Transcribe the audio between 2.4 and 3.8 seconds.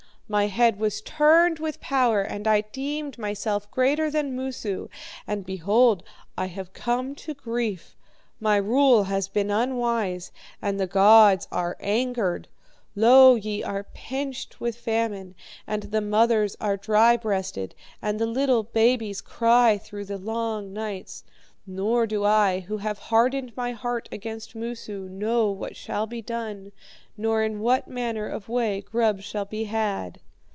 I deemed myself